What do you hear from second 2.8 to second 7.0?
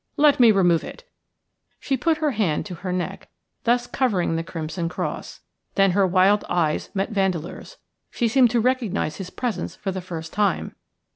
neck, thus covering the crimson cross. Then her wild eyes